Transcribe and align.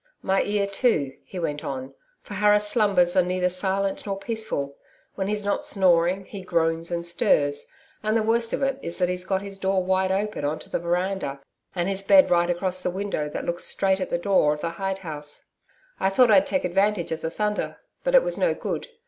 'My 0.23 0.41
ear, 0.41 0.65
too,' 0.65 1.15
he 1.23 1.37
went 1.37 1.63
on, 1.63 1.93
'for 2.23 2.33
Harris' 2.33 2.67
slumbers 2.67 3.15
are 3.15 3.21
neither 3.21 3.49
silent 3.49 4.03
nor 4.07 4.17
peaceful. 4.17 4.75
When 5.13 5.27
he's 5.27 5.45
not 5.45 5.63
snoring, 5.63 6.25
he 6.25 6.41
groans 6.41 6.89
and 6.89 7.05
stirs, 7.05 7.67
and 8.01 8.17
the 8.17 8.23
worst 8.23 8.51
of 8.51 8.63
it 8.63 8.79
is 8.81 8.97
that 8.97 9.09
he's 9.09 9.25
got 9.25 9.43
his 9.43 9.59
door 9.59 9.83
wide 9.85 10.11
open 10.11 10.43
on 10.43 10.57
to 10.57 10.71
the 10.71 10.79
veranda 10.79 11.39
and 11.75 11.87
his 11.87 12.01
bed 12.01 12.31
right 12.31 12.49
across 12.49 12.81
the 12.81 12.89
window 12.89 13.29
that 13.29 13.45
looks 13.45 13.65
straight 13.65 14.01
at 14.01 14.09
the 14.09 14.17
door 14.17 14.55
of 14.55 14.61
the 14.61 14.71
hide 14.71 14.97
house. 15.05 15.43
I 15.99 16.09
thought 16.09 16.31
I'd 16.31 16.47
take 16.47 16.65
advantage 16.65 17.11
of 17.11 17.21
the 17.21 17.29
thunder, 17.29 17.77
but 18.03 18.15
it 18.15 18.23
was 18.23 18.39
no 18.39 18.55
good. 18.55 18.87